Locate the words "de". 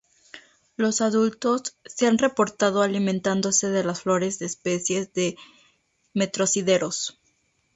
3.69-3.83, 4.39-4.47, 5.13-5.37